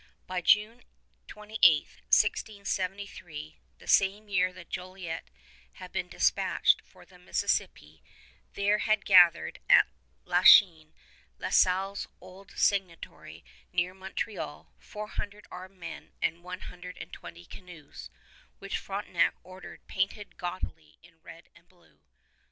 [0.25, 0.81] By June
[1.27, 1.61] 28,
[2.07, 5.29] 1673, the same year that Jolliet
[5.73, 8.01] had been dispatched for the Mississippi,
[8.53, 9.85] there had gathered at
[10.25, 10.95] La Chine,
[11.37, 17.45] La Salle's old seigniory near Montreal, four hundred armed men and one hundred and twenty
[17.45, 18.09] canoes,
[18.57, 21.99] which Frontenac ordered painted gaudily in red and blue.